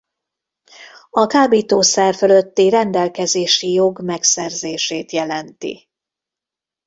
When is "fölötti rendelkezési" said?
2.15-3.71